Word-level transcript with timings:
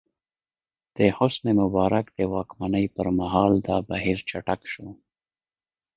د 0.97 0.99
حسن 1.17 1.45
مبارک 1.61 2.05
د 2.17 2.19
واکمنۍ 2.33 2.85
پر 2.95 3.07
مهال 3.19 3.53
دا 3.67 3.77
بهیر 3.89 4.19
چټک 4.29 4.61
شو. 4.71 4.87